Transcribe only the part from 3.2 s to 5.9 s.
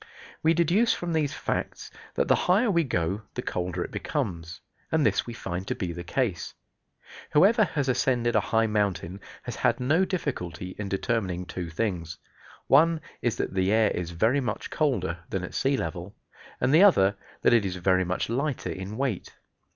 the colder it becomes; and this we find to